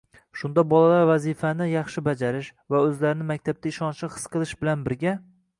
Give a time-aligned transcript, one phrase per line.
[0.39, 5.19] Shunda bolalar vazifani yaxshi bajarish va o‘zlarini maktabda ishonchli his qilish bilan birga